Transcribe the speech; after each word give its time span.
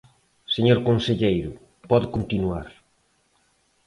Señor 0.55 0.79
conselleiro, 0.89 1.51
pode 1.89 2.07
continuar. 2.15 2.67